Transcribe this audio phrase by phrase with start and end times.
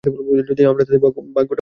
[0.49, 1.49] যদি আমরা তাদের ভাগ্য বদলাতে পারি?